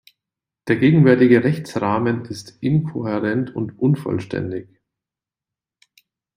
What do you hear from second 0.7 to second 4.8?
gegenwärtige Rechtsrahmen ist inkohärent und unvollständig.